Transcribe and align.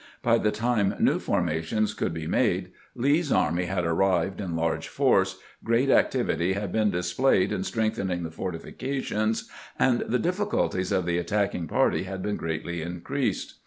By 0.23 0.39
the 0.39 0.49
time 0.49 0.95
new 0.99 1.19
formations 1.19 1.93
could 1.93 2.11
be 2.11 2.25
made 2.25 2.71
Lee's 2.95 3.31
army 3.31 3.65
had 3.65 3.85
arrived 3.85 4.41
in 4.41 4.55
large 4.55 4.87
force, 4.87 5.37
great 5.63 5.91
activity 5.91 6.53
had 6.53 6.71
been 6.71 6.89
displayed 6.89 7.51
in 7.51 7.63
strengthening 7.63 8.23
the 8.23 8.31
fortifications, 8.31 9.47
and 9.77 9.99
the 9.99 10.17
difficulties 10.17 10.91
of 10.91 11.05
the 11.05 11.19
attacking 11.19 11.67
party 11.67 12.05
had 12.05 12.23
been 12.23 12.35
greatly 12.37 12.81
increased. 12.81 13.59